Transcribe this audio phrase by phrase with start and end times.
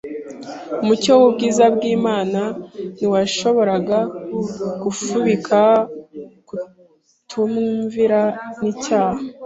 [0.81, 2.41] Umucyo w’ubwiza bw’Imana
[2.95, 3.99] ntiwashoboraga
[4.83, 5.59] gufubika
[6.47, 8.21] kutumvira
[8.59, 9.19] n’icyaha.